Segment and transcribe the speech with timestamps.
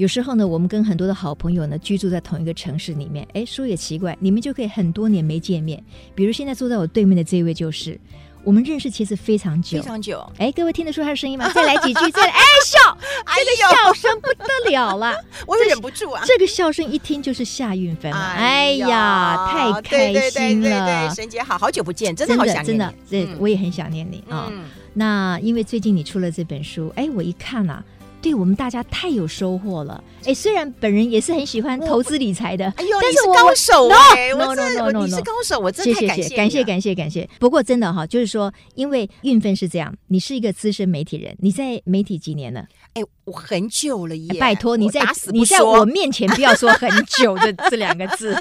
[0.00, 5.84] 有时候呢，我们跟很多的好朋友呢居住在同一个城市里面，哎，说也奇怪，你们就可以很多年没见面。
[6.14, 8.00] 比如现在坐在我对面的这一位就是。
[8.42, 10.26] 我们认识其实非常久，非常久。
[10.38, 11.52] 哎，各位听得出他的声音吗？
[11.54, 12.98] 再来几句，再来，哎，笑，
[13.36, 15.14] 这个笑声不得了了，
[15.46, 16.22] 我也忍不住啊。
[16.24, 18.16] 这个笑声一听就是夏运芬了。
[18.16, 24.50] 哎呀，太开心了，沈姐好，好久不见，真的好想念你，真的，这我也很想念你啊。
[24.94, 27.84] 那因为最近你出了这本书，哎，我一看啊。
[28.22, 37.28] 对我们大家太有收获了，哎，虽然本人也是很喜欢投资理财的，哎呦，但是我高手哎，no no no no，你是高手，我真的太感谢，感谢感谢感谢。
[37.38, 42.66] 不过真的哈，就是说，因为运分是这样，你是一个资深媒体人，你在媒体几年了？
[42.94, 44.38] 哎，我很久了耶！
[44.40, 45.00] 拜托你在
[45.32, 48.34] 你在我面前不要说很久的 这两个字，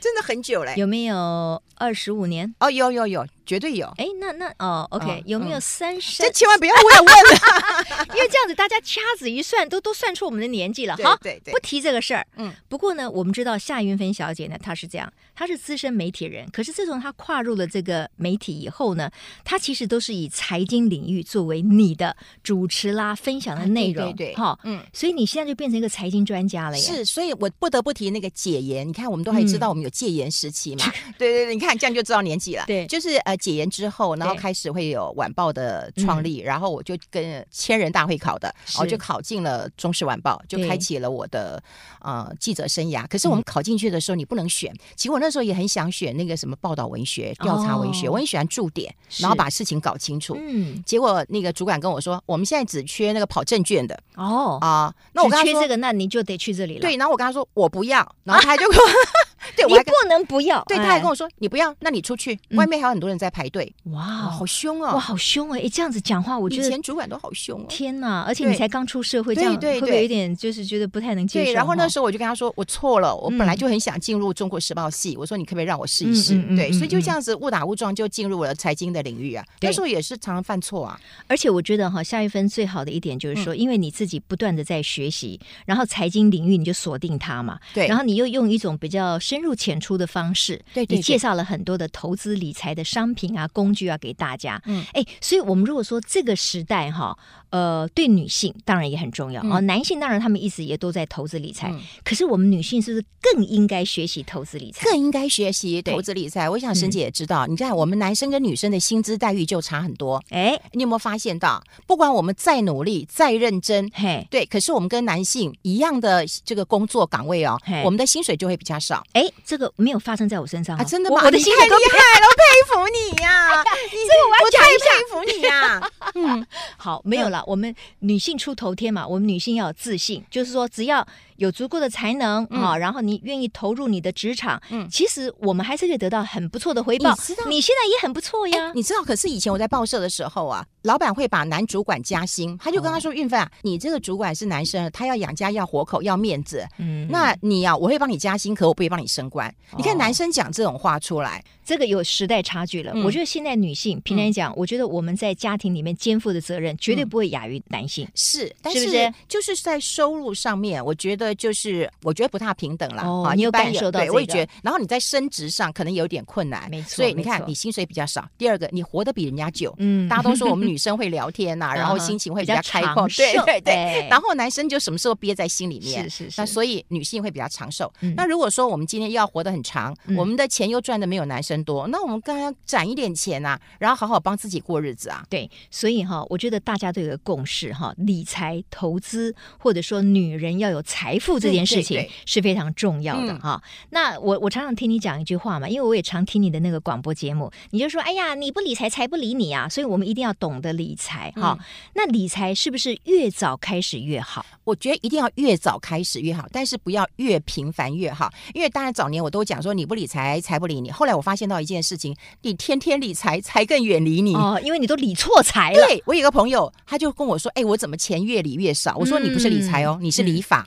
[0.00, 0.76] 真的很久了。
[0.76, 2.52] 有没有二十五年？
[2.60, 3.86] 哦，有有有，绝对有。
[3.96, 6.22] 哎，那那哦，OK，有没有三十？
[6.22, 7.14] 这千万不要问问，
[8.14, 10.94] 因为这样子大家掐指一算，都都算出我们的年纪了。
[11.02, 12.26] 好，对对，不提这个事儿。
[12.36, 19.10] 嗯，不过呢，我们知道夏云芬小姐呢，她是这样，她是资深媒体人，可是自从她跨入了这个媒体以后呢，
[19.42, 22.14] 她其实都是以财经领域作为你的。
[22.42, 26.82] 主持啦，分享的内容，对对，哈，嗯，所以你现在就变成一个财经专家了呀。
[26.82, 28.86] 是，所以我不得不提那个解严。
[28.88, 30.84] 你看，我们都还知道我们有戒严时期嘛？
[31.16, 32.64] 对对对，你看这样就知道年纪了。
[32.66, 41.62] 对，就是呃，解严之后，然后开始会有晚报的创立，然后我就跟千人大会考的，然后就考进了中时晚报，就开启了我的
[42.00, 43.06] 呃记者生涯。
[43.06, 44.74] 可是我们考进去的时候，你不能选。
[44.96, 50.34] 其实我那时候也很想选那个什么报道文学、调查文学，我很喜欢驻点，然后把事情搞清楚。
[50.40, 52.38] 嗯，结果那个主管跟我说，我。
[52.38, 56.80] 我们现在只缺那个跑证券的哦啊，那我刚缺这个，那你就得去这里了。
[56.82, 58.84] 对，然后我跟他说我不要，然后 他就跟我，
[59.56, 60.62] 对，我不能不要。
[60.68, 63.74] 对，他还跟我说你不要，那你出去，外面还有很多人在排队。
[63.84, 64.94] 哇，好凶哦！
[64.94, 65.60] 哇，好凶哎！
[65.64, 67.66] 哎，这样子讲话，我觉得以前主管都好凶哦。
[67.68, 68.22] 天哪！
[68.22, 71.44] 而且你才刚出社会，这样会不会有点就是觉得不太能接受？
[71.46, 76.40] 对，然后那时候我就跟他说我错了，我本来就很想进入中国时报系，我说你可不可以让我试一试？
[76.54, 79.44] 对，所以就这样子误打误撞就进入了财经的领域啊。
[79.60, 81.00] 那时候也是常常犯错啊。
[81.26, 83.08] 而且我觉得哈，夏一芬最好的一点。
[83.08, 97.18] 点就是说，因为你自己不断的在学习，然后财经领域你就锁定它嘛，对，然后你又用一种比较深入浅出的方式，对，你介绍了很多的投资理财的商品啊、工具啊给大家，嗯，哎，所以我们如果说这个时代哈，
[97.50, 104.84] 呃，对女性当然也很重要啊，男性当然他们一直也都在投资理财，可是我们女性是不是更应该学习投资理财？
[104.84, 106.48] 更应该学习投资理财？
[106.48, 112.98] 我想沈姐也知道，你看我们男生跟女生的薪资待遇就差很多，哎，你有没有发现到，不管我们再努力。
[113.08, 119.02] 再认真，嘿，对，可是我们跟男性一样的这个工作岗位哦，我们的薪水就会比较少。
[119.12, 121.22] 哎，这个没有发生在我身上啊，真的吗？
[121.24, 123.62] 我的薪水厉害了，我佩服你呀！
[123.64, 125.90] 所以我要讲一下，佩服你呀。
[126.14, 127.37] 嗯， 好，没有了。
[127.46, 131.06] 我们女性出头天嘛，我们女性要有自信，就是说只要。
[131.38, 137.10] 有足够的才能啊，然后你愿意投入你的职场，嗯，其实我们还是可以得到很不错的回报。
[137.10, 138.72] 你知道，你现在也很不错呀。
[138.74, 149.52] 你知道，可是以前我在报社的时候啊，老板会把男主管加薪，他就跟他说：“韵芬啊，你这个主管是男生，他要养家、要活口、要面子，嗯，那你呀，我会帮你加薪，可我不会帮你升官。
[149.76, 152.92] 你看男生讲这种话出来，这个有时代差距了。
[153.04, 159.14] 我觉得现在女性平常讲，我觉得我们在家庭里面肩负的责任绝对不会亚于男性，是，是不是？
[159.28, 161.90] 就是在收入上面，我觉得就是。
[162.02, 163.34] 我觉得不太平等了啊！
[163.34, 164.00] 你有感受到？
[164.00, 164.52] 对，我也觉得。
[164.62, 166.96] 然后你在升职上可能有点困难，没错。
[166.96, 168.26] 所以你看，你薪水比较少。
[168.38, 169.74] 第二个，你活得比人家久。
[169.78, 173.06] 嗯，大家都说我们 女生会聊天呐，然后心情会比较开阔。
[173.08, 174.08] 对对对。
[174.08, 176.04] 然后男生就什么时候憋在心里面？
[176.04, 176.40] 是是是。
[176.40, 177.92] 那所以女性会比较长寿。
[178.16, 185.24] 那如果说我们今天要活得很长，我们的钱又赚的没有男生多，那我们刚刚攒一点钱啊，然后好好帮自己过日子啊。
[185.28, 191.98] 对，所以哈，我觉得大家都有个共识哈，理财投资或者说女人要有财富这件事情。
[192.26, 193.60] 是非常重要的哈。
[193.90, 201.58] 那我我常常听你讲一句话嘛，因为我也常听你的那个广播节目，你就说：“哎呀，你不理财，财不理你啊。”所以，我们一定要懂得理财哈。
[201.94, 204.44] 那理财是不是越早开始越好？
[204.64, 208.30] 我觉得一定要越早开始越好，但是不要越频繁越好。
[208.54, 210.90] 因为当然早年我都讲说，你不理财，财不理你。
[210.90, 215.86] 后来我发现到一件事情，你天天理财，财更远离你哦，因为你都理错财了。
[215.86, 220.66] 对，我有个朋友，他就跟我说：“哎，我怎么钱越理越少？”我说：“你不是理财哦，你是理发。”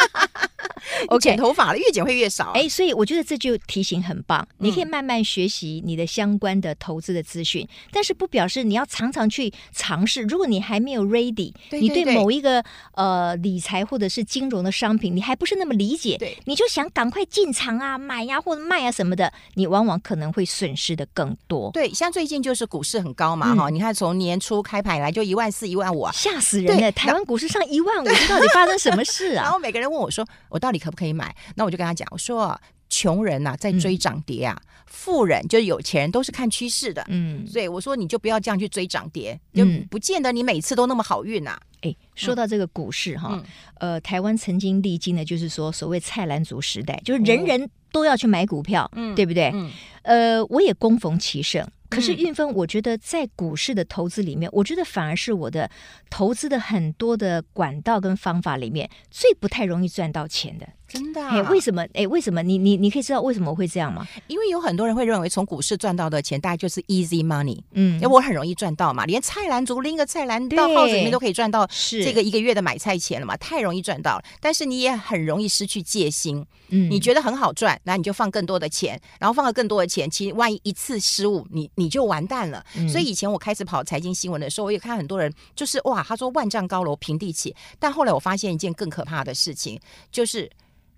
[1.07, 2.51] 我剪头发了，越剪会越少。
[2.53, 10.21] 哎，所以我觉得这就提醒很棒，你可以慢慢学习你的相关的投资的资讯，但是不表示你要常常去尝试。
[10.23, 12.63] 如果你还没有 ready，你对某一个
[12.93, 21.71] 呃理财或者是金融的商品，你还不是那么理解，你就想赶快进场啊，买呀或者卖啊什么的，你往往可能会损失的更多。
[21.71, 26.91] 对，像最近就是股市很高嘛，哈，你看从年初开盘以来就一万四、一万五，吓死人了！
[26.91, 29.43] 台湾股市上一万五，到底发生什么事啊？
[29.43, 32.59] 然后每个人问我说：“我到底可不可以买？”那我就跟他讲：“我说，
[32.89, 37.03] 穷人呐在追涨跌啊，富人就是有钱人都是看趋势的。
[37.07, 43.43] 嗯，所以我说你就不要这样去追涨跌，就不见得你每次都那么好运呐。”哎，说到这个股市哈，
[43.79, 49.49] 呃，台湾曾经历经的就是说所谓菜篮族时代，就是人人都要去买股票，嗯，对不对？
[49.51, 49.71] 嗯，
[50.03, 51.67] 呃，我也恭逢其盛。
[51.89, 55.69] 可是运分，我觉得在股市的投资里面，我觉得反而是我的
[56.09, 60.69] 投资的很多的管道跟方法里面最不太容易赚到钱的。
[60.91, 61.25] 真的？
[61.25, 61.85] 哎，为什么？
[61.93, 62.43] 哎，为什么？
[62.43, 64.07] 你你你可以知道为什么会这样吗？
[64.27, 71.67] 因为有很多人会认为从股市赚到的钱大概就是 easy money，嗯，因为我很容易赚到嘛，连菜篮族拎个菜篮到号子里面都可以赚到
[72.03, 74.23] 这个一个月的买菜钱了嘛，太容易赚到了。
[74.39, 82.63] 但是你也很容易失去戒心，嗯，你觉得很好赚，那你就放更多的钱，然后放了更多的钱，其实万一一次失误，你你就完蛋了。
[82.75, 89.79] 嗯，所以以前我开始跑财经新闻的时候，我也看很多人就是哇，他说万丈高楼平地起，但后来我发现一件更可怕的事情，
[90.11, 90.49] 就是。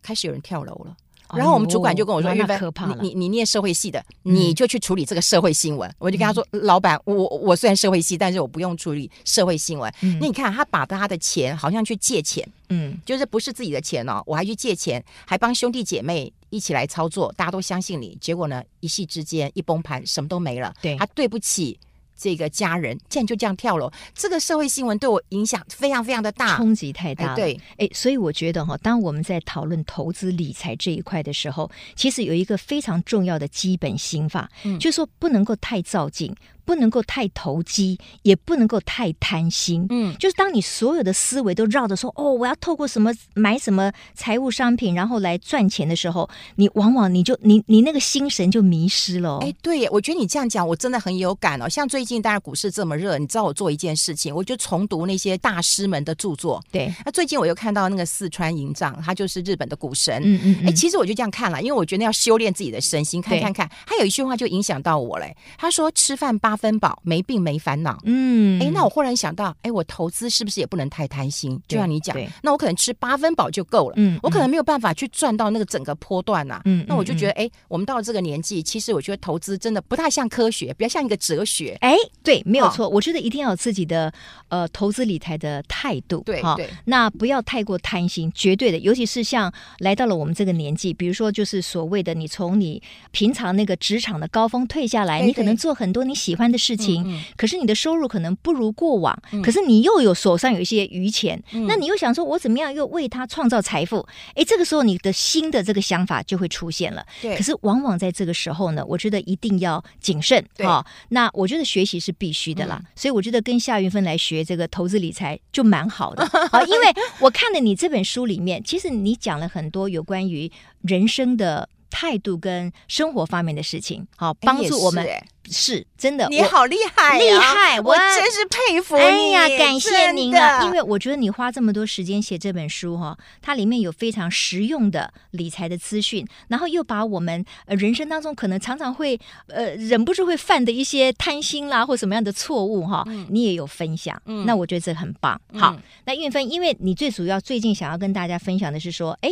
[0.04, 0.96] 开始有人跳楼了，
[1.34, 9.92] 然后我们主管就跟我说：“玉芬，你你你念社会系的，你就去处理这个社会新闻。”我就跟他说：“老板，我我虽然社会系，但是我不用处理社会新闻。
[10.20, 18.18] 那你看，他把他的钱好像去借钱，嗯，就是不是自己的钱哦，我还去借钱，还帮兄弟姐妹一起来操作，大家都相信你。
[18.22, 20.74] 结果呢，一夕之间一崩盘，什么都没了。
[20.82, 21.80] 对，他对不起。”
[22.16, 27.32] 这个家人竟然就这样跳楼，这个社会新闻对我影响非常非常的大，冲击太大了。
[27.34, 36.34] 哎对，哎，所以我觉得哈，当我们在讨论投资理财这一块的时候，其实有一个非常重要的基本心法，嗯，就是说不能够太躁进。
[36.66, 39.86] 不能够太投机，也不能够太贪心。
[39.90, 49.40] 嗯，就是当你所有的思维都绕着说“哦，我要透过什么买什么财务商品，然后来赚钱”的时候，你往往你就你你那个心神就迷失了。
[49.42, 51.68] 哎，对耶，我觉得你这样讲，我真的很有感哦。
[51.68, 56.64] 像最近当然股市这么热，你知道我做一件事情，我就重读那些大师们的著作。
[56.72, 60.22] 对，那最近我又看到那个四川营长，他就是日本的股神。
[60.24, 63.70] 嗯嗯，哎，其实我就这样看了，因为我觉得要修炼自己的身心，看看看。
[63.86, 67.98] 他有一句话就影响到我嘞，他说：“吃饭八。”八分饱，没病没烦恼。
[68.04, 71.60] 嗯，哎，那我忽然想到，哎，我投资是不是也不能太贪心？
[71.68, 73.96] 就像你讲，那我可能吃八分饱就够了。
[73.98, 76.62] 嗯，我可能没有办法去赚到那个整个波段呐。
[76.66, 81.76] 嗯，那我就觉得，哎，我们到了这个年纪，其实我觉得投资真的不太像科学，比较像一个哲学。
[81.82, 82.88] 哎，对，没有错。
[82.88, 84.14] 我觉得一定要有自己的
[84.50, 86.22] 呃投资理财的态度。
[86.24, 88.78] 对对，那不要太过贪心，绝对的。
[88.78, 92.80] 尤其是像来到了我们这个年纪，比如说就是所谓的你从你
[93.10, 96.43] 平常那个职场的高峰退下来，你可能做很多你喜欢。
[96.52, 104.06] 的事情，嗯嗯、可是你的收入可能不如过往，嗯、可是你又有手上有一些余钱，嗯、那你又想说，我怎么样又为他创造财富？
[104.36, 107.06] 哎，这个时候你的新的这个想法就会出现了。
[107.22, 110.44] 对，可是往往在这个时候呢，我觉得一定要谨慎。
[110.56, 116.24] 对、哦，那我觉得学习是必须的啦，嗯、所以我觉得跟夏云芬来学这个投资理财就蛮好的。
[116.52, 116.86] 啊，因为
[117.20, 120.52] 我看了你这本书里面，其实你讲了很多有关于
[120.82, 125.08] 人生的态度跟生活方面的事情，好帮助我们。
[125.52, 127.80] 是真的，你好厉害，厉害！
[127.82, 129.36] 我真是佩服你。
[129.36, 130.64] 哎呀，感谢您啊！
[130.64, 144.20] 因为我觉得你花这么多时间写这本书哈，它里面有非常实用的理财的资讯，然后又把我们呃人生当中可能常常会呃忍不住会犯的一些贪心啦或什么样的错误哈，你也有分享。
[144.26, 145.40] 嗯，那我觉得这很棒。
[145.60, 149.30] 好，那运芬，因为你最主要最近想要跟大家分享的是说，哎。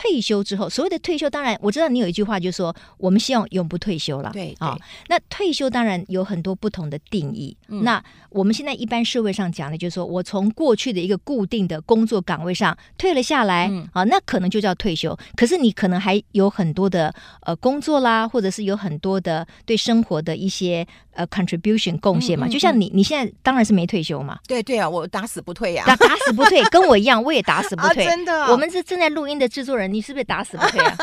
[0.00, 4.30] 退休之后，所谓的退休，当然我知道你有一句话，就是说我们希望永不退休了。
[4.32, 4.78] 对，啊、哦，
[5.08, 7.56] 那退休当然有很多不同的定义。
[7.66, 8.00] 嗯、那
[8.30, 15.18] 我们现在一般社会上讲的，就是说我从过去的一个固定的工作岗位上退了下来，嗯、啊，那可能就叫退休。
[15.34, 20.86] 可是你可能还有很多的呃工作啦，或者是有很多的对生活的一些
[21.18, 22.46] 呃 contribution 贡献嘛。
[22.46, 24.38] 嗯嗯嗯、就像你，你现在当然是没退休嘛。
[24.46, 28.06] 对对啊，我打死不退呀、啊，打打死不退，跟我一样，我也打死不 退。
[28.06, 29.92] 啊、真的，我们是正在录音的制作人。
[29.92, 30.96] 你是不是打死不退啊？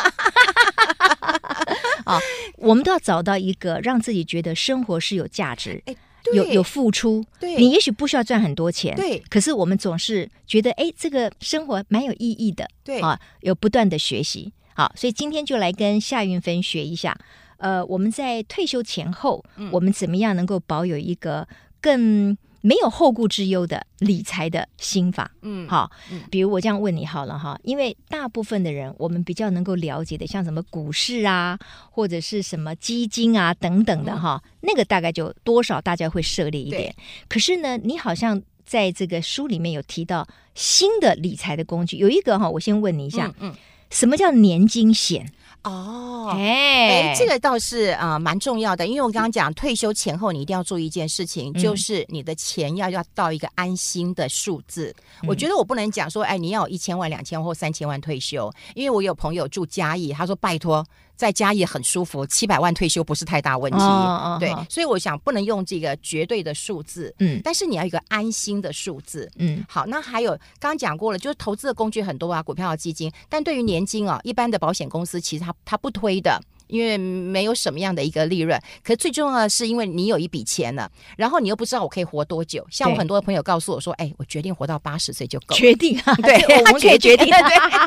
[2.05, 2.19] 啊，
[2.57, 5.97] 我们都要找到一个让自己觉得生活是有价值，欸、
[6.33, 7.23] 有有付出。
[7.39, 12.67] 对，你也许不需要赚很多钱，对，可是我们总是觉得，哎，这个生活蛮有意义的。
[12.83, 14.53] 对啊，有不断的学习。
[14.73, 17.17] 好，所以今天就来跟夏云芬学一下。
[17.57, 21.47] 呃，我们在退休前后，嗯、我们怎么样能够保有一个
[21.81, 25.29] 更没有后顾之忧的理财的心法。
[25.43, 25.91] 嗯，好，
[26.31, 31.57] 比如我这样问你好了哈，因为大部分的人我们比较能够了解的，像什么股市啊，
[31.91, 36.95] 或者是什么基金啊等等的哈，那个大概就多少大家会涉猎一点。
[37.29, 43.53] 可是呢，你好像在这个书里面有提到新的理财的工具，有一个哈，我先问你一下，嗯，
[43.91, 45.31] 什么叫年金险？
[45.65, 48.85] 哦，哎，这个倒是啊，蛮重要的。
[48.85, 54.95] 因为我刚刚讲退休前后，你一定要做一件事情，就是你的钱要要到一个安心的数字。
[55.27, 60.85] 我觉得我不能讲说，哎，你要有一千万、两千万或三千万退休，因为我有朋友住嘉义，他说拜托。
[61.15, 63.77] 在家也很舒服，七百万退休不是太大问题。
[63.77, 69.85] 哦哦、对，哦、所以我想不能用这个绝对的数字，嗯，但是你要一个安心的数字，嗯，好。
[69.85, 76.41] 那还有刚刚讲过了，就是投资的工具很多啊，股票、基金，但对于年金啊，一般的保险公司其实它它不推的。
[76.67, 82.65] 因为没有什么样的一个利润，可是最重要的是，因为你有一笔钱了，然后你又不知道我可以活多久。
[82.69, 85.55] 像我很多的朋友告诉我说：“哎，我决定活到八十岁就够。
[85.57, 87.37] ”决定啊，对，我们可以决定，对，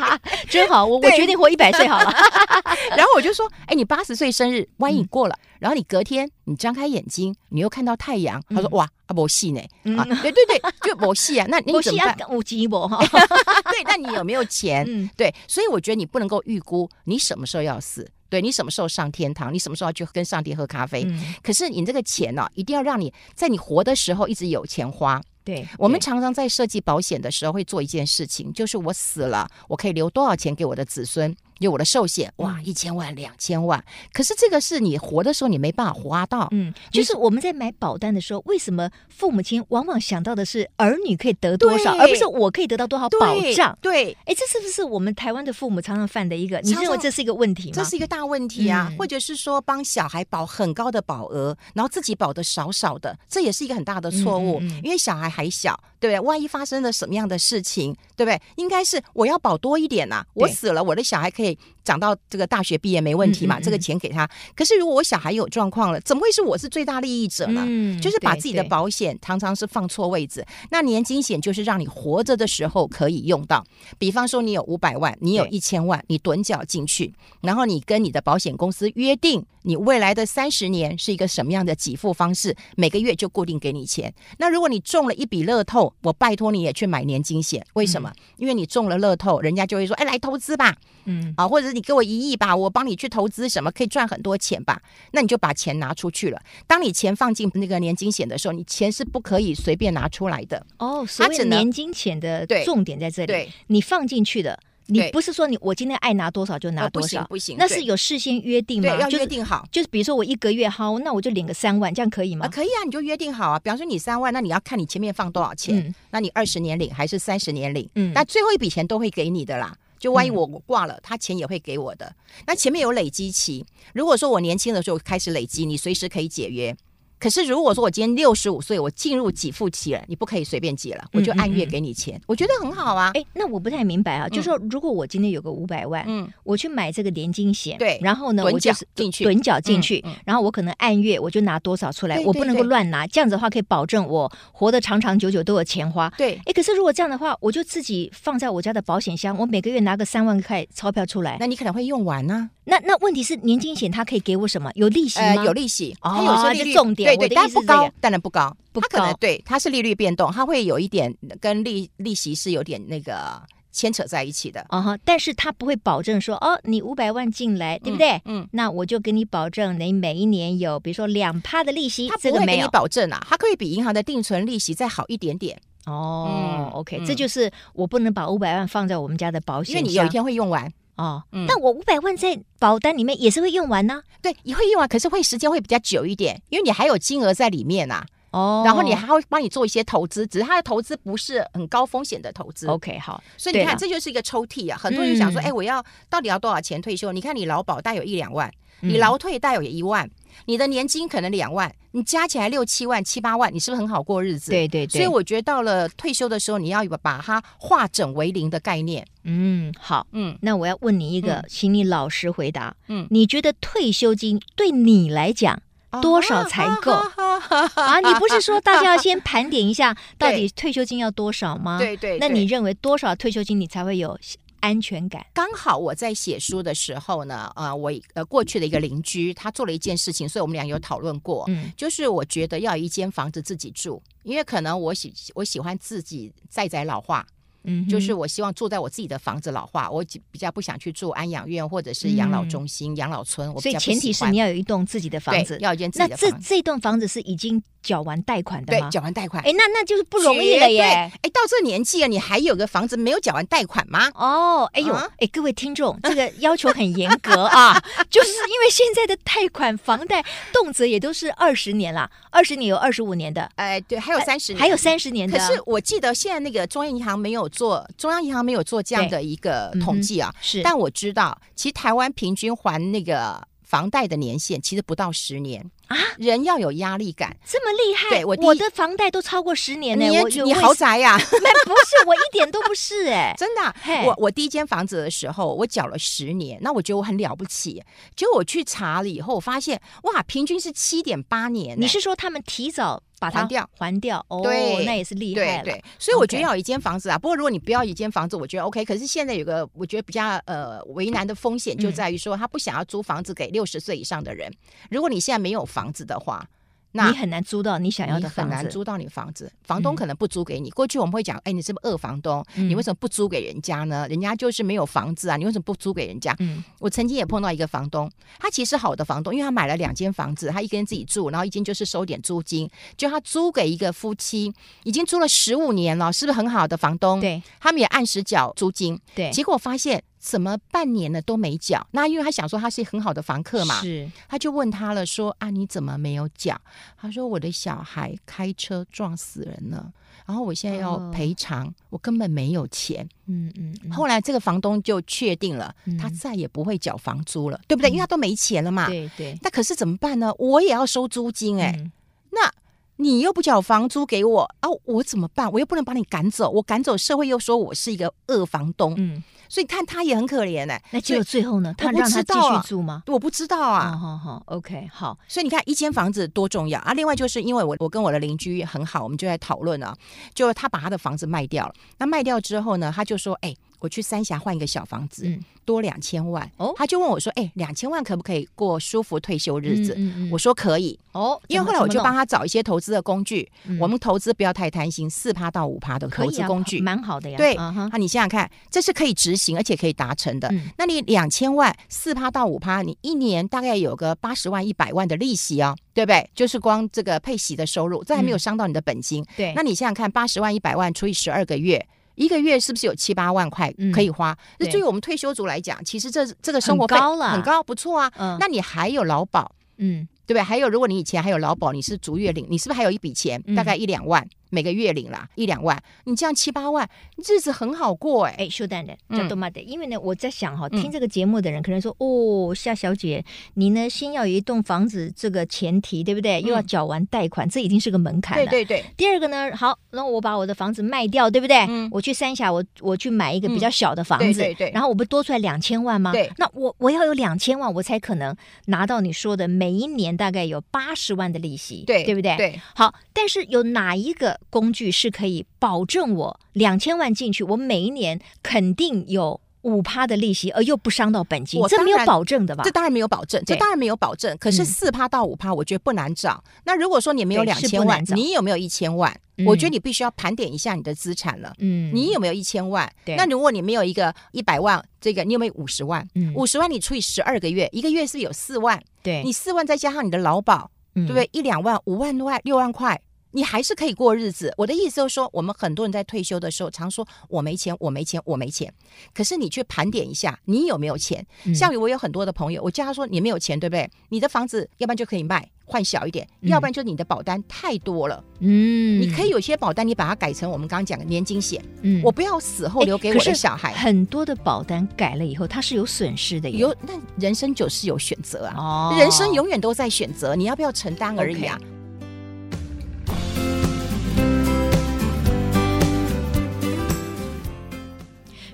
[0.49, 0.85] 真好。
[0.85, 2.11] 我我决定活一百岁好了。
[2.97, 9.61] 然后我就说：“哎，你八十岁生日，万一你过了，然后你隔天你张开眼睛，你又看到太阳。”他说：“哇，啊，没戏呢
[9.97, 11.47] 啊，对对对，就没戏啊。
[11.49, 12.16] 那你怎么办？
[12.30, 12.99] 无鸡婆哈。
[13.06, 14.87] 对，那你有没有钱？
[15.16, 19.52] 对，所以我觉得你不能够预估你什么时候要死。”对，你什么时候上天堂？
[19.52, 21.04] 你什么时候要去跟上帝喝咖啡？
[21.04, 25.20] 嗯、可是你这个钱呢、哦，一定要让你在你活的时候一直有钱花。
[25.44, 31.35] 对，我们常常在设计保险的时候会做一件事情，就是我死了，我可以留多少钱给我的子孙。
[31.58, 33.82] 有我的寿险，哇，一千万、两千万。
[34.12, 36.48] 可是这个是你活的时候你没办法花到。
[36.52, 43.76] 嗯，就是我们在买保单的时候，为什么父母亲往往想到的是儿女可以得多少，而不是我可以得到多少保障？
[43.80, 46.60] 对，哎，这是不是我们台湾的父母常常犯的一个？
[46.60, 47.74] 你认为这是一个问题吗？
[47.74, 48.92] 这是一个大问题啊！
[48.98, 54.60] 或者是说帮小孩保很高的保额，然后自己保的少少的，这也是一个很大的错误。
[54.82, 56.20] 因为小孩还小，对不对？
[56.20, 58.40] 万一发生了什么样的事情，对不对？
[58.56, 60.24] 应该是我要保多一点呐。
[60.34, 61.58] 我死了，我的小孩可以。
[61.88, 63.57] 长到这个大学毕业没问题嘛？
[63.57, 64.28] 嗯嗯嗯，这个钱给他。
[64.54, 67.64] 可是如果我小孩有状况了，怎么会是我是最大利益者呢？
[67.66, 70.45] 嗯、就是把自己的保险常常是放错位置。
[70.71, 73.64] 那年金险就是让你活着的时候可以用到。
[73.97, 84.12] 比方说，你有五百万，你有一千万，你趸缴进去，然后你跟你的保险公司约定，你未来的三十年是一个什么样的给付方式，每个月就固定给你钱。
[84.37, 87.64] 那如果你中了一笔乐透，我拜托你也去买年金险。
[87.73, 88.11] 为什么？
[88.11, 90.76] 嗯、因为你中了乐透，人家就会说：“哎，来投资吧。”
[91.11, 94.82] 嗯，啊，或者是你给我一亿吧，我帮你去投资什么，可以赚很多钱吧？
[95.12, 96.42] 那你就把钱拿出去了。
[96.66, 100.66] 当你钱放进那个年金险的时候，你钱是不可以随便拿出来的。
[100.78, 103.26] 哦，所以年金险的重点在这里。
[103.28, 108.88] 对，你放进去的，你不是说你我今天爱拿多少就拿多少，不行，那是有事先约定吗？
[108.99, 112.49] 要约定好，就是比如说我一个月好，那我就领个三万，这样可以吗？
[112.49, 113.58] 可以啊，你就约定好啊。
[113.61, 117.88] 比方说你三万，那你要看你前面放多少钱，那你二十年领还是三十年领？
[117.94, 119.76] 嗯，那最后一笔钱都会给你的啦。
[119.98, 122.14] 就万一我挂了，他钱也会给我的。
[122.46, 126.76] 那前面有累积期，如果说我年轻的时候开始累积，你随时可以解约。
[127.18, 133.10] 可是如果说我今天六十五岁，我进入给付期了，你不可以随便解了，我就按月给你钱，我觉得很好啊。
[133.14, 146.08] 哎，那我不太明白啊，就是说如果我今天有个五百万，嗯，我去买这个年金险，对，然后呢，我就是进去趸缴进去，然后我可能按月我就拿多少出来，我不能够乱拿，这样子的话可以保证我活得长长久久都有钱花。
[146.16, 152.50] 对，哎，可是如果这样的话，我就自己放在我家的保险箱，我每个月拿个三万块钞票出来，那你可能会用完呢。
[152.64, 154.70] 那那问题是年金险它可以给我什么？
[154.75, 155.42] 有利息吗？
[155.42, 157.07] 有利息，它有些利率重点。
[157.16, 158.88] 对对，但不高，当然不高，不高。
[158.90, 164.64] 它可能对，它是利率变动，它会有一点跟利利息是有点那个牵扯在一起的。
[164.68, 168.20] 啊哈，但是它不会保证说哦，你五百万进来，对不对？
[168.24, 175.60] 嗯，那我就给你保证，你每一年有比如说两趴的利息，它不会给你保证啊，它可以比银行的定存利息再好一点点。
[175.86, 180.70] 哦，OK，这就是我不能把五百万放在我们家的保险，因为你有一天会用完。
[180.98, 184.02] 哦，嗯，那我五百万在保单里面也是会用完呢？
[184.20, 188.04] 对，也会用完，可是会时间会比较久一点，因为你还有金额在里面呐。
[188.30, 192.66] 哦，然后你还会帮你做一些投资，只是它的投资不是很高风险的投资。
[192.66, 194.76] OK，好，所以你看，这就是一个抽屉啊。
[194.76, 197.10] 很多人想说，哎，我要到底要多少钱退休？
[197.10, 200.10] 你看，你劳保大有一两万，你劳退大有一万。
[200.44, 204.52] 你的年金可能两万，你加起来六七万、七八万，你是不是很好过日子？
[204.52, 205.00] 对对对。
[205.00, 209.04] 所以我觉得到了退休的时候，你要有把它化整为零的概念。
[209.24, 212.76] 嗯，好，嗯，那我要问你一个，嗯、请你老实回答。
[212.86, 215.60] 嗯，你觉得退休金对你来讲
[216.00, 217.98] 多少才够啊？
[217.98, 221.78] 你不是说大家要先盘点一下， 到底退休金要多少吗？
[221.82, 222.18] 对对。
[222.20, 224.16] 那你认为多少退休金你才会有？
[224.60, 225.24] 安全感。
[225.32, 237.26] 刚好我在写书的时候呢，呃，我呃过去的一个邻居他做了一件事情，所以我们俩有讨论过，嗯，就是我觉得要有一间房子自己住，因为可能我喜我喜欢自己在宅老化。
[237.64, 243.52] 嗯，就是我希望住在我自己的房子老化，我比较不想去住安养院或者是养老中心、养、嗯、老村。
[243.52, 246.36] 我所以前提是你要有一栋自己的房子，要一间自己的房子。
[246.36, 248.88] 那这这栋房子是已经缴完贷款的吗？
[248.88, 249.42] 对，缴完贷款。
[249.44, 250.82] 哎，那那就是不容易了耶。
[250.82, 254.08] 哎，到这年纪了，你还有个房子没有缴完贷款吗？
[254.14, 265.38] 哦，哎呦，哎、嗯，各位听众，这个要求很严格啊， 就是因为现在的贷款房贷动辄也都是二十年了，二十年有二十五年的，哎，对，还有三十年，还有三十年的。
[265.38, 275.70] 可是我记得现在那个中央银行没有做中央银行没有做这样的一个统计啊，嗯、是，但我知道，其实台湾平均还那个房贷的年限其实不到十年。
[275.88, 278.10] 啊，人要有压力感，这么厉害？
[278.10, 280.04] 对，我我的房贷都超过十年呢。
[280.04, 281.16] 你你豪宅呀？
[281.16, 283.74] 没，不是，我一点都不是哎， 真的。
[284.04, 287.82] 我我第一间房子的时候，我缴了十年，那我觉得我很了不起。
[288.14, 291.74] 结果我去查了以后，我发现哇，平均是七点八年。
[291.80, 293.70] 你是说他们提早把它还掉？
[293.76, 294.25] 还掉？
[294.28, 295.64] 哦，对，那也是厉害了。
[295.64, 297.18] 对，所以我觉得要有一间房子啊。
[297.18, 298.84] 不过如果你不要一间房子，我觉得 OK。
[298.84, 304.52] 可是现在有个我觉得比较呃为难的风险，就在于说他不想要租房子给六十岁以上的人。
[304.90, 306.44] 如果你现在没有房子的话，
[306.92, 310.71] 那你很难租到你想要的房子，很难租到你房子，房东可能不租给你。
[310.71, 312.45] 嗯、过去我们会讲，哎，你是不是二房东？
[312.57, 314.07] 嗯、你为什么不租给人家呢？
[314.09, 316.35] 人家就是没有房子啊，你为什么不租给人家？
[316.38, 324.52] 嗯、我曾经也碰到一个房东，他其实好的房东，因为他买了两间房子，他一个人自己住，然后一间就是收点租金，就他租给一个夫妻，
[324.85, 327.21] 已经租了十五年了，是不是很好的房东？
[327.21, 328.99] 对，他们也按时缴租金。
[329.14, 330.02] 对，结果发现。
[330.18, 331.87] 怎么半年了都没缴？
[331.92, 336.60] 那因为他想说他是很好的房客嘛，是，他就问他了，说啊，你怎么没有缴？
[336.96, 339.92] 他说我的小孩开车撞死人了，
[340.26, 343.08] 然后我现在要赔偿，哦、我根本没有钱。
[343.26, 347.90] 嗯嗯，嗯，后来这个房东就确定了，嗯、他再也不会缴房租了，对不对？
[347.90, 348.87] 嗯、因为他都没钱了嘛。
[348.87, 349.38] 对对。
[349.42, 350.32] 那可是怎么办呢？
[350.38, 351.90] 我也要收租金哎、
[352.30, 352.50] 那
[352.98, 354.68] 你又不缴房租给我啊？
[354.84, 355.50] 我怎么办？
[355.50, 358.94] 我又不能把你赶走，我赶走社会又说我是一个恶房东。
[358.96, 359.22] 嗯。
[359.50, 361.74] 所以看他也很可怜哎、欸，那结果最后呢？
[361.78, 363.02] 他让他继续住吗？
[363.06, 363.92] 我不知道啊。
[363.92, 365.16] 好好好，OK，好。
[365.26, 366.92] 所以你看一间房子多重要啊！
[366.92, 369.96] 另外就是因为我我跟我的邻居很好，我们就在讨论啊，
[370.34, 371.72] 就他把他的房子卖掉了。
[371.96, 376.50] 那卖掉之后呢，他就说：“哎、欸。”我去三峡换一个小房子，嗯、多两千万。
[376.56, 380.99] 哦，他就问我说：“哎、欸，两千万可不可以过舒服退休日子？”嗯嗯嗯、我说可以。
[381.12, 383.50] 哦，因为后来我就帮他找一些投资的工具。
[383.81, 387.37] 我们投资不要太贪心，四趴到五趴的投资工具，蛮、啊、好的呀。
[387.37, 390.48] 对，那、uh 你想想看，这是可以执行而且可以达成的。
[390.52, 396.31] 嗯、那你两千万，四趴到五趴，你一年大概有个八十万、一百万的利息哦，对不对？
[396.35, 399.22] 就是光这个配息的收入，这还没有伤到你的本金。
[399.22, 401.85] 嗯、对，那你想想看，八十万、一百万除以十二个月。
[402.18, 404.37] 一个月是不是有七八万块可以花？
[404.59, 408.12] 那对于我们退休族来讲，其实这这个生活费很高了，很高，不错啊。
[408.18, 410.42] 嗯，那你还有劳保，嗯，对不对？
[410.42, 414.26] 还有，如果你以前还有劳保，你是逐月领，你是不是还有一笔钱，大概一两万？
[414.50, 418.44] 每个月领啦一两万，你这样七八万，日子很好过哎、欸。
[418.44, 426.40] 哎，秀蛋的叫多妈的，因为呢，我在想哈，听这个节目的人可能说，哦，夏小姐，你呢先要有一栋房子，这个前提对不对？
[426.40, 428.46] 又要缴完贷款，这已经是个门槛了。
[428.46, 428.84] 对对对。
[428.96, 431.66] 第二个呢，好，那我把我的房子卖掉，对不对？
[431.68, 431.88] 嗯。
[431.90, 434.70] 我去三峡，我我去买一个比较小的房子，对对。
[434.70, 436.12] 然后我不多出来两千万吗？
[436.12, 436.30] 对。
[436.38, 438.34] 那我我要有两千万，我才可能
[438.66, 442.37] 拿到你说的每一年大概有八十万的利息，对对不对？
[442.37, 442.61] 对。
[442.74, 444.38] 好，但是有哪一个？
[444.51, 452.62] 工具是可以保证我两千万进去，我每一年肯定有五趴的利息，而又不伤到本金，这没有保证的吧？
[452.64, 454.37] 这当然没有保证，这当然没有保证。
[454.38, 456.42] 可是四趴到五趴，我觉得不难找。
[456.64, 459.14] 那如果说你没有两千万，你有没有一千万？
[459.46, 461.53] 我觉得你必须要盘点一下你的资产了。
[461.59, 462.90] 嗯，你有没有一千万？
[463.05, 466.05] 那如果你没有一个一百万，这个你有没有五十万？
[466.35, 468.83] 五十万你除以十二个月，一个月是有四万。
[469.03, 471.29] 对，你四万再加上你的劳保，对不对？
[471.33, 473.01] 一两万、五万块、六万块。
[473.32, 474.52] 你还是可以过日子。
[474.56, 478.72] 我的意思就是说，我们很多人在退休的时候，常说我没钱，我没钱，我没钱。
[479.14, 481.26] 可是你去盘点一下，你有没有钱？
[481.44, 483.90] 嗯、像我有很多的朋友，我叫他说你没有钱，对不对？
[484.08, 488.22] 你的房子要不然就可以卖，换小一点；嗯、要不然就是你的保单太多了。
[488.40, 491.62] 嗯，你可以有些保单，你把它改成我们刚刚讲的年金险。
[491.82, 493.72] 嗯，我不要死后留给我的小孩。
[493.74, 496.48] 很多的保单改了以后，它是有损失的。
[496.48, 498.54] 有，那人生就是有选择啊。
[498.56, 501.58] 哦，人生永远都在选择，你要不要承担而已啊。
[501.60, 501.77] Okay.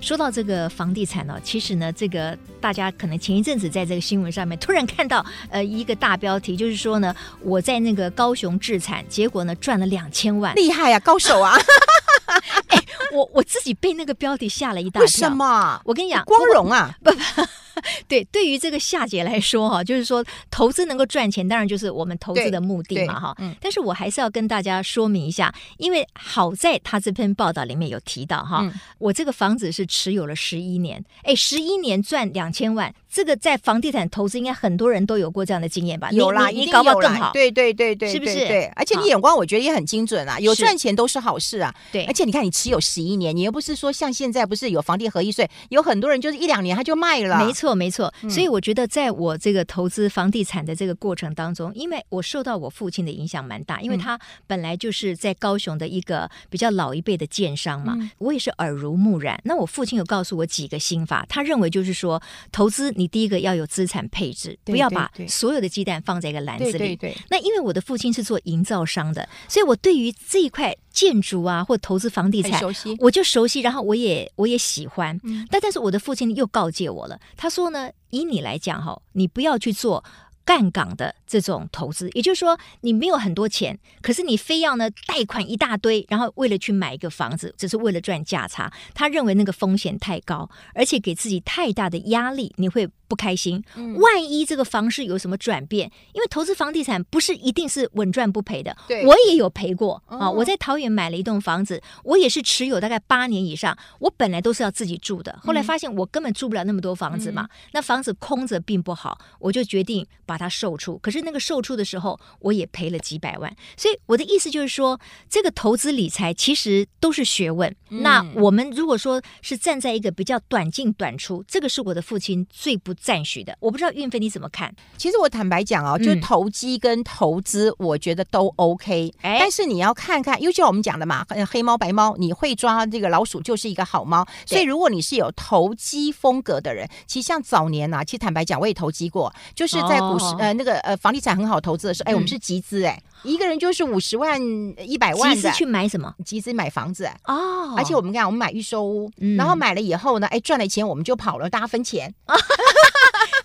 [0.05, 11.57] 说到这个房地产呢，其实呢，这个大家可能前一阵子在这个新闻上面突然看到，呃，一个大标题，就是说呢，我在那个高雄置产，结果呢赚了两千万，厉害呀，高手啊！
[12.67, 12.79] 哎
[13.11, 15.01] 我我自己被那个标题吓了一大跳。
[15.01, 15.81] 为什么？
[15.85, 16.95] 我跟你讲，光荣啊！
[17.03, 17.11] 不。
[18.07, 23.35] 对，对于这个夏姐来说哈，就是说投资能够赚钱，当然就是我们投资的目的嘛哈。
[23.39, 23.55] 嗯。
[23.61, 36.11] 但是我还是要跟大家说明一下，因为好在他这篇报道里面有提到哈，嗯、我这个房子是持有了十一年，哎，十一年赚两千万，这个在房地产投资应该很多人都有过这样的经验吧？
[36.11, 37.31] 有啦，你搞不好更好。
[37.31, 38.35] 对对对对，是不是？
[38.45, 41.73] 对，而且你眼光我觉得也很精准啊，有赚钱都是好事啊。
[41.93, 47.37] 对，而且你看你持有十一年，你又不是说像现在不是有房地合一税，有很多人就是一两年他就卖了。
[47.45, 47.73] 没错。
[47.73, 59.39] 没错，所以我觉得在我这个投资房地产的这个过程当中，因为我受到我父亲的影响蛮大，因为他本来就是在高雄的一个比较老一辈的建商嘛，我也是耳濡目染。
[59.43, 66.97] 那我父亲有告诉我几个心法，他认为就是说，投资你第一个要有资产配置，不要把所有的鸡蛋放在一个篮子里。
[67.29, 70.75] 那因为我的父亲是做营造商的，所以我对于这一块。
[70.95, 72.61] 建筑啊，或投资房地产，
[72.99, 75.19] 我就熟悉，然后我也我也喜欢。
[75.25, 80.01] 嗯，但但是我的父亲又告诫我了，他说呢，以你来讲哈，你不要去做。
[80.45, 88.71] 杠杆的这种投资，也就是说，你没有很多钱，可是你非要呢贷款一大堆，然后为了去买一个房子，只是为了赚价差。
[88.93, 93.63] 他认为那个风险太高，而且给自己太大的压力，你会不开心。
[93.97, 98.77] 万一这个房市有什么转变，因为投资房地产不是一定是稳赚不赔的。
[99.07, 100.29] 我也有赔过啊！
[100.29, 103.75] 我在桃园买了一栋房子，我也是持有大概八年以上。
[103.99, 110.35] 我本来都是要自己住的，后来发现我根本住不了那么多房子嘛，那房子空着并不好，我就决定把。
[110.35, 113.55] 把它售出，可是那个售出的时候，我也赔了几百万。
[113.77, 117.73] 所以我的意思就是说，这个投资理财其实都是学问。
[117.89, 123.55] 嗯、那我们如果说是站在一个比较短进短出，这个是我的父亲最不赞许的。
[123.59, 124.73] 我不知道运费你怎么看？
[124.97, 129.13] 其实我坦白讲哦，就是投机跟投资，我觉得都 OK。
[129.21, 134.25] 嗯、但是你要看看，因为就像我们讲的嘛，黑猫白猫，你会抓这个老鼠就是一个好猫。
[134.45, 140.25] 所以如果你是有投机风格的人，其实像早年呐、啊，其实坦白讲，我也投机过，就是在股市。
[140.25, 144.39] 哦呃，那个呃，房地产很好投资的时候，哎，我们是集资，哎，一个人就是五十万、
[144.79, 145.35] 一百万的。
[145.35, 146.13] 集资去买什么？
[146.25, 147.73] 集资买房子哦。
[147.77, 152.13] 而且我们看，我们买预售屋，然后买了以后呢，哎，赚了钱我们就跑了，大家分钱。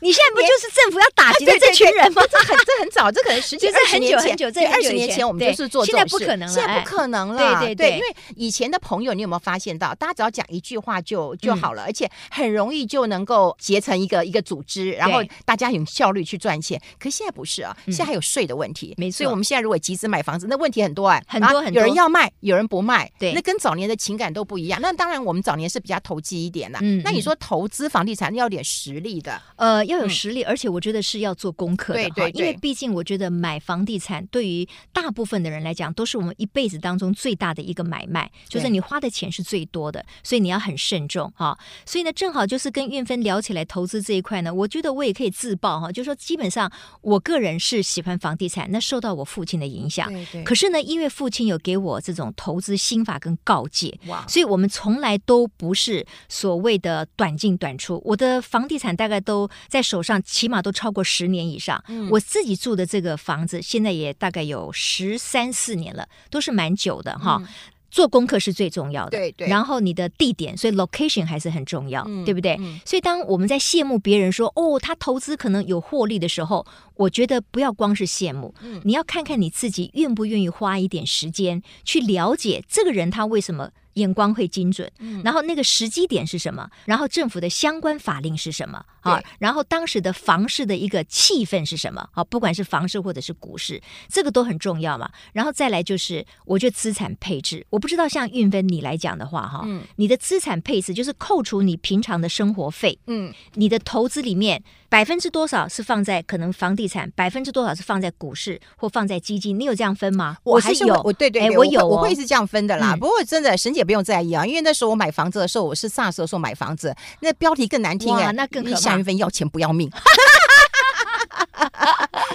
[0.00, 2.22] 你现在不就是政府要打击的这群人吗？
[2.30, 6.08] 这很这很早，这可能十几二十年前，对，二十年前我们就是做这种事。
[6.08, 7.58] 现在不可能了，现在不可能了。
[7.58, 16.80] 对对对，因为以前的朋友，你有没有发现到，大家只要讲一句话就就好了，而且很容易就能够结成一个一个组织，然后大家有效率去赚钱。
[16.98, 18.94] 可是现在不是啊，现在还有税的问题。
[18.96, 21.80] 没错，所以我们现在如果集资买房子，那问题很多哎，很多很多。
[21.80, 24.80] 有人要卖，有人不卖，对，那跟早年的情感都不一样。
[24.80, 26.78] 那当然，我们早年是比较投机一点的。
[26.80, 29.84] 嗯，那你说投资房地产要点实力的，呃。
[29.90, 32.08] 要有实力，而且我觉得是要做功课的。
[32.10, 41.58] 对对，因为毕竟我觉得买房地产对于大部分的人来讲，都是我们一辈子当中最大的一个买卖，就是你花的钱是最多的，所以你要很慎重哈。
[41.84, 46.70] 所以呢，正好就是跟运芬聊起来投资这一块呢，我觉得我也可以自曝哈，就是说基本上
[47.02, 50.08] 我个人是喜欢房地产，那受到我父亲的影响。
[50.08, 50.44] 对对。
[50.44, 58.00] 可是呢，因为父亲有给我这种投资心法跟告诫，哇，所以我们从来都不是所谓的短进短出。
[58.04, 59.79] 我的房地产大概都在。
[59.82, 67.38] 手上起码都超过十年以上，嗯、我自己住的这个房子现在也大概有十三四年了，都是蛮久的哈。
[67.40, 67.48] 嗯、
[67.90, 69.48] 做功课是最重要的，对对。
[69.48, 72.56] 然后你的地点，所以 location 还是很重要，嗯、对不对？
[72.60, 76.64] 嗯、所以当我们在羡慕别人说哦，他投资可能有获利的时候，
[76.94, 83.70] 我觉得不要光是羡慕，嗯、你要看看你自己愿不愿意花一点时间去了解这个人他为什么。
[83.94, 84.90] 眼光会精准，
[85.24, 86.70] 然后那个时机点是什么？
[86.86, 88.82] 然后政府的相关法令是什么？
[89.00, 92.08] 啊，然后当时的房市的一个气氛是什么？
[92.12, 95.10] 啊，不管是房市或者是股市，这个都很重要嘛。
[95.32, 109.58] 然后再来就是，我觉得资产配置，我不知道像运芬你来讲的话，哈，嗯，你的资产配置就是扣除你平常的生活费，嗯，你的投资里面百分之多少是放在可能房地产，百分之多少是放在股市或放在基金？
[109.58, 110.36] 你有这样分吗？
[110.44, 112.94] 我还是有，我对对，对，我有，我会是这样分的啦。
[112.94, 113.80] 不过真的，沈姐。
[113.90, 119.88] 不用在意啊，因为那时候我买房子的时候，我是 SARS 的时候买房子，那标题更难听哎，那更可怕，三月份要钱不要命。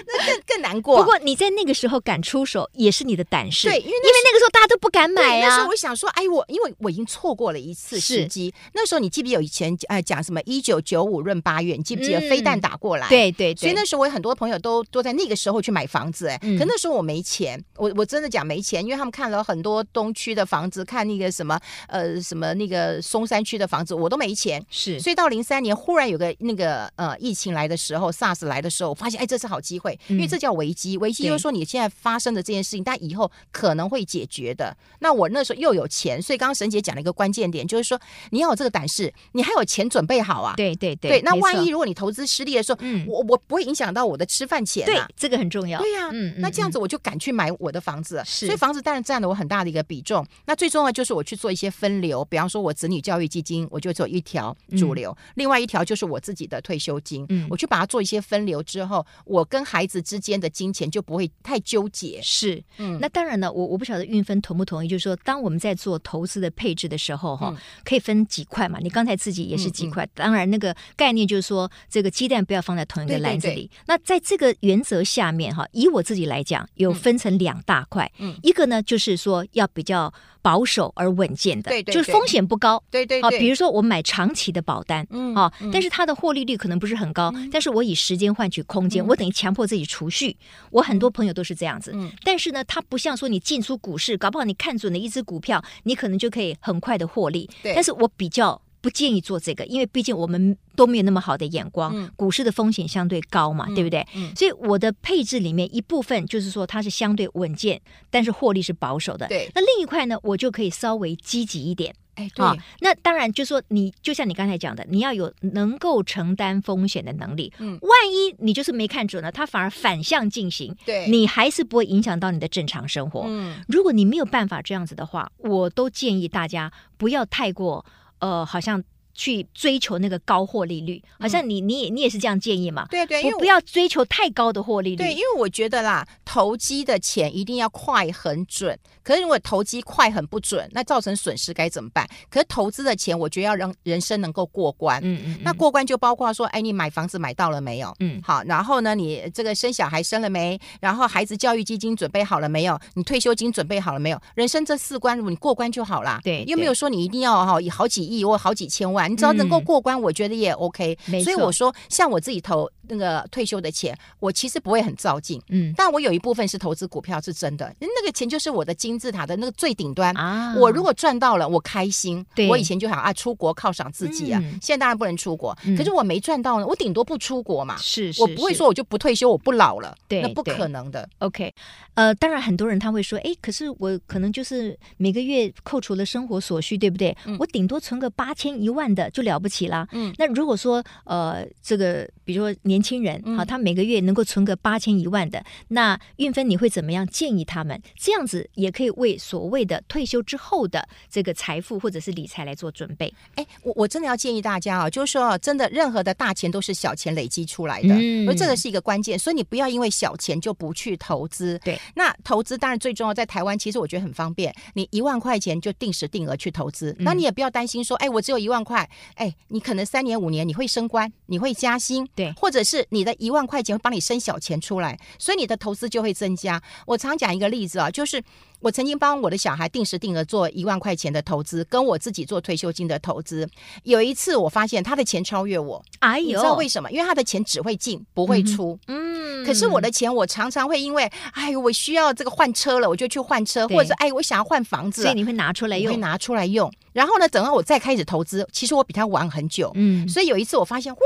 [0.07, 0.97] 那更更难过。
[0.97, 3.67] 不过你在那个时候敢出手，也是你的胆识。
[3.67, 5.47] 对，因为因为那个时候大家都不敢买啊。
[5.47, 8.53] 那时候我想说，哎，我因为我已经错过了一次时机。
[8.73, 11.75] 那时候你记不记得有以前哎讲什么一九九五闰八月？
[11.75, 13.07] 你记不记得飞弹打过来？
[13.07, 13.55] 对对。
[13.55, 24.63] 所以那时候我有很多朋友都都在那个时候去买房子，哎，可那时候我没钱，我我真的讲没钱，因为他们看了很多东区的房子，看那个什么呃什么那个松山区的房子，我都没钱。
[24.69, 24.99] 是。
[24.99, 29.94] 所以到零三年忽然有个那个呃疫情来的时候，SARS 来的时候，我发现哎这是好机会。
[30.07, 34.73] 因为这叫危机，危机就是说你现在发生的这件事情，但以后可能会解解决的。
[34.99, 40.53] 那我那时候又有钱，所以刚刚沈姐讲了一个关键点，就是说你要有这个胆识，你还有钱准备好啊。
[40.55, 41.21] 对对对，对。
[41.21, 45.05] 那万一如果你投资失利的时候，嗯，我我不会影响到我的吃饭钱啊。
[45.05, 45.79] 对，这个很重要。
[45.79, 48.23] 对呀，嗯，那这样子我就敢去买我的房子。
[48.25, 50.25] 是，所以房子当然占了我很大的一个比重。
[50.45, 62.19] 那最重要就是我去做一些分流，比方说我子女教育基金，我就做一条主流，另外一条就是我自己的退休金，嗯，我去把它做一些分流之后，我跟孩子之间的金钱就不会太纠结。
[62.21, 68.79] 是，嗯，那当然呢，我我不晓得运分同不同意，就是说，当我们在做投资的配置的时候，哈，可以分几块嘛？
[68.81, 73.69] 你刚才自己也是几块，当然那个概念就是说，这个鸡蛋不要放在同一个篮子里。
[73.87, 80.13] 那在这个原则下面，哈，以我自己来讲，有分成两大块，嗯，一个呢就是说要比较
[80.45, 90.37] 保守而稳健的，对，就是风险不高，对对，啊，比如说我买长期的保单，嗯，啊，但是它的获利率可能不是很高，但是我以时间换取空间，我等于强迫自己储蓄。
[90.69, 97.49] 我很多朋友都是这样子，嗯，但是呢，它不像说你进出股市，搞不好你看准了一只股票，你可能就可以很快的获利。
[97.63, 104.05] 对，但是我比较不建议做这个，因为毕竟我们都没有那么好的眼光，股市的风险相对高嘛，对不对？
[104.35, 109.27] 所以我的配置里面一部分就是说它是相对稳健，但是获利是保守的。
[109.27, 111.95] 对，那另一块呢，我就可以稍微积极一点。
[112.13, 117.51] 哎，对、哦，那当然就是说你就像你刚才讲的，你要有能够承担风险的能力。
[117.57, 123.25] 嗯，万一你就是没看准了，它反而反向进行，对，你还是不会影响到你的正常生活。
[123.27, 127.83] 嗯，如果你没有办法这样子的话，我都建议大家不要太过
[128.19, 128.83] 呃，好像。
[129.15, 132.85] 去追求那个高获利率，好像你你也你也是这样建议嘛？
[132.91, 134.97] 对对，不不要追求太高的获利率。
[134.97, 138.77] 对，因为我觉得啦，投机的钱一定要快很准。
[139.01, 142.07] 可是如果投机快很不准，那造成损失该怎么办？
[142.29, 144.99] 可是投资的钱，我觉得要让人生能够过关。
[145.03, 145.37] 嗯嗯。
[145.41, 147.95] 那过关就包括说，哎，你买房子买到了没有？
[147.99, 148.21] 嗯。
[148.21, 150.59] 好，然后呢，你这个生小孩生了没？
[150.81, 152.77] 然后孩子教育基金准备好了没有？
[152.95, 154.19] 你退休金准备好了没有？
[154.35, 156.19] 人生这四关，如果你过关就好啦。
[156.21, 156.43] 对。
[156.47, 159.04] 又没有说你一定要哈，以好几亿或好几千万。
[159.07, 160.97] 你只要能够过关，嗯、我觉得也 OK。
[161.23, 165.41] 所以我说，像我自己投那个退休的钱，我其实不会很照进。
[165.49, 165.73] 嗯。
[165.75, 167.73] 但我有一部分是投资股票，是真的。
[167.79, 170.55] 那个钱就是我的金字塔的那个最顶端啊。
[170.57, 172.25] 我如果赚到了，我开心。
[172.35, 172.47] 对。
[172.47, 174.39] 我以前就想啊，出国犒赏自己啊。
[174.43, 177.77] 嗯、现在当然不能出国，嗯、可是我没赚到呢，我顶多不出国嘛。
[177.77, 178.13] 是。
[178.19, 179.95] 我不会说我就不退休，我不老了。
[180.07, 180.21] 对。
[180.21, 181.07] 那不可能的。
[181.19, 181.53] OK。
[181.95, 187.15] 呃，当然很多人他会说，哎，可是我可能就是每个月扣除了生活所需，对不对？
[187.25, 189.87] 嗯、我顶多存个八千一万的就了不起啦。
[189.91, 197.81] 嗯，那如果说呃，这个比如说年轻人，好、嗯，他每个月能够存个八千一万的，那运芬你会怎么样建议他们？
[197.97, 203.13] 这样子也可以为所谓的退休之后的这个财富或者是理财来做准备。
[203.35, 211.57] 哎，我我真的要建议大家啊，就是说真的，任何的大钱都是小钱累积出来的，嗯，而这个是一个关键，所以你不要因为小钱就不去投资。
[211.63, 219.85] 对，那投资当然最重要，在台湾其实我觉得很方便，你一万块钱就定时定额去投资，那你也不要担心说，哎，我只有一万块，哎，你可能。
[219.85, 226.61] 三年五年你会升官，你会加薪，对，或者是你的一万块钱会帮你生小钱出来，所以你的投资就会增加。
[226.87, 228.23] 我常讲一个例子啊，就是。
[228.61, 233.47] 我曾经帮我的小孩定时定额做一万块钱的投资，跟我自己做退休金的投资。
[233.83, 236.89] 有一次我发现他的钱超越我，哎呦，你知道为什么？
[236.91, 246.71] 因为他的钱只会进不会出，嗯，可是我的钱我常常会因为，哎，我需要这个换车了，我就去换车，或者是哎，我想要换房子，所以你会拿出来用，会拿出来用。
[246.91, 250.99] 然后呢，等到我再开始投资，其实我比他晚很久，嗯，所以有一次我发现，哇，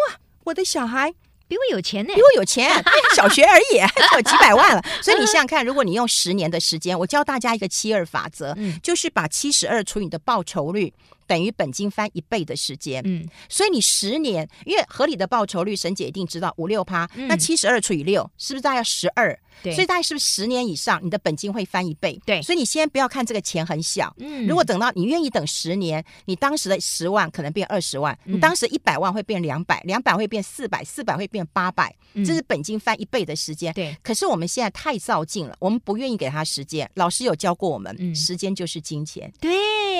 [0.49, 1.13] 我的小孩。
[1.47, 2.69] 比我有钱呢，比我有钱，
[3.17, 4.83] 小学而已， 还有几百万了。
[5.01, 10.93] 所以你想想看，如果你用十年的时间，我教大家一个七二法则，嗯，就是把七十二除以你的报酬率。
[11.29, 19.39] 等于本金翻一倍的时间，嗯，所以你十年，因为合理的报酬率，沈姐一定知道五六趴，那七十二除以六，是不是大概要十二？
[19.61, 22.19] 对，所以大概是不是十年以上，你的本金会翻一倍？
[22.25, 31.93] 对，所以你先不要看这个钱很小，嗯，如果等到你愿意等十年，你当时的十万可能变二十万，你当时一百万会变两百，两百会变四百，四百会变八百，
[32.25, 33.71] 这是本金翻一倍的时间。
[33.73, 36.89] 对，可是我们现在太躁进了，我们不愿意给他时间。
[36.95, 39.31] 老师有教过我们，嗯时间就是金钱。
[39.39, 39.51] 对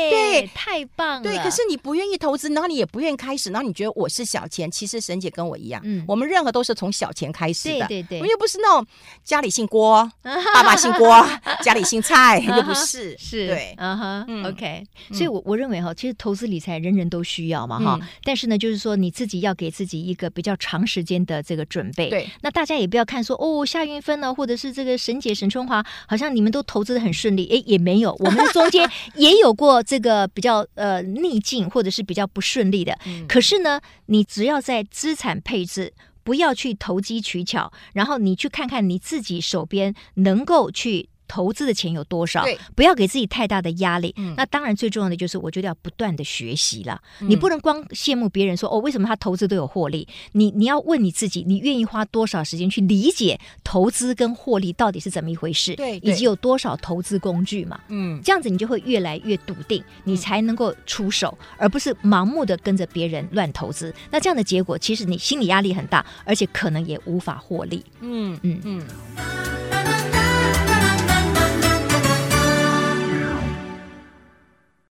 [0.10, 1.19] 对，太棒。
[1.22, 4.70] 对，可是你不愿意投资，然后你也不愿意开始，然后你觉得我是小钱。
[4.70, 7.88] 其实沈姐跟我一样，嗯，我们任何都是从小钱开始的。
[7.88, 8.86] 对对对，我们又不是那种
[9.24, 10.10] 家里姓郭，
[10.54, 11.28] 爸爸姓郭，
[11.64, 13.18] 家里姓蔡， 又不是。
[13.18, 14.84] 是，对，嗯哼，OK。
[15.12, 18.00] 所以，我我认为哈，其实投资理财人人都需要嘛，哈。
[18.24, 22.10] 但是呢，就是说你自己要给自己一个比较长时间的这个准备。
[22.10, 22.30] 对。
[22.42, 31.04] 那大家也不要看说哦，夏云芬呢，或者是这个沈姐沈春华，好像你们都投资的很顺利，哎，也没有，我们中间也有过这个比较呃。
[31.16, 35.94] 逆境或者是比较不顺利的，嗯、可是呢，你只要在资产配置，
[36.24, 42.44] 不要去投机取巧，然后你去看看你自己手边能够去投资的钱有多少，
[42.76, 44.14] 不要给自己太大的压力。
[44.36, 47.00] 那当然最重要的就是，我觉得要不断的学习了。
[47.20, 50.08] 你不能光羡慕别人说哦，为什么他投资都有获利？
[50.34, 55.76] 你你要问你自己，你愿意花多少时间去理解投资跟获利到底是怎么一回事？
[55.76, 57.80] 对，以及有多少投资工具嘛？
[57.90, 63.94] 嗯，这样子你就会越来越笃定，你才能够出手，而不是盲目的跟着别人乱投资。
[64.10, 67.86] 那这样的结果，其实你心理压力很大，而且可能也无法获利。
[68.02, 70.19] 嗯嗯嗯。